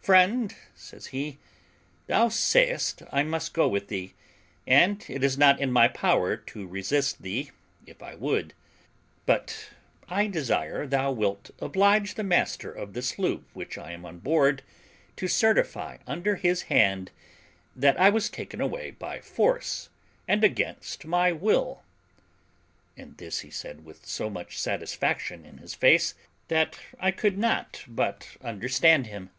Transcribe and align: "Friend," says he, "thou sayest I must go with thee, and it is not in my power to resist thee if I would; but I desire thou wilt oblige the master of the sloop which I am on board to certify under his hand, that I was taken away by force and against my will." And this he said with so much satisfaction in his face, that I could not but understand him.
"Friend," 0.00 0.54
says 0.74 1.06
he, 1.08 1.38
"thou 2.08 2.28
sayest 2.28 3.02
I 3.10 3.22
must 3.22 3.54
go 3.54 3.66
with 3.68 3.88
thee, 3.88 4.14
and 4.66 5.02
it 5.08 5.24
is 5.24 5.38
not 5.38 5.60
in 5.60 5.72
my 5.72 5.88
power 5.88 6.36
to 6.36 6.66
resist 6.66 7.22
thee 7.22 7.50
if 7.86 8.02
I 8.02 8.14
would; 8.14 8.52
but 9.24 9.70
I 10.08 10.26
desire 10.26 10.86
thou 10.86 11.12
wilt 11.12 11.50
oblige 11.58 12.14
the 12.14 12.22
master 12.22 12.70
of 12.70 12.92
the 12.92 13.00
sloop 13.02 13.46
which 13.54 13.76
I 13.78 13.92
am 13.92 14.04
on 14.04 14.18
board 14.18 14.62
to 15.16 15.28
certify 15.28 15.98
under 16.06 16.36
his 16.36 16.62
hand, 16.62 17.10
that 17.74 17.98
I 17.98 18.10
was 18.10 18.28
taken 18.28 18.60
away 18.60 18.90
by 18.92 19.20
force 19.20 19.88
and 20.28 20.42
against 20.44 21.06
my 21.06 21.30
will." 21.32 21.82
And 22.96 23.16
this 23.16 23.40
he 23.40 23.50
said 23.50 23.84
with 23.84 24.04
so 24.06 24.28
much 24.30 24.58
satisfaction 24.60 25.44
in 25.46 25.58
his 25.58 25.74
face, 25.74 26.14
that 26.48 26.78
I 27.00 27.10
could 27.10 27.36
not 27.38 27.84
but 27.88 28.36
understand 28.42 29.06
him. 29.06 29.30